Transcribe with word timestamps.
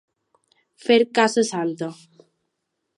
Fer 0.85 0.97
casa 1.19 1.45
santa. 1.51 1.93